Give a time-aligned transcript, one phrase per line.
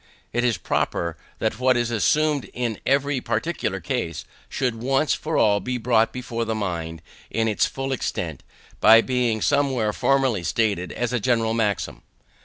[0.33, 5.59] It is proper that what is assumed in every particular case, should once for all
[5.59, 8.41] be brought before the mind in its full extent,
[8.79, 12.01] by being somewhere formally stated as a general maxim.